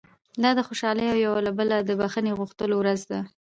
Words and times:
دا 0.41 0.49
د 0.57 0.59
خوشالۍ 0.67 1.07
او 1.11 1.17
یو 1.25 1.35
له 1.45 1.51
بله 1.59 1.75
د 1.81 1.91
بښنې 1.99 2.31
غوښتلو 2.39 2.75
ورځ 2.79 3.01
ده. 3.11 3.19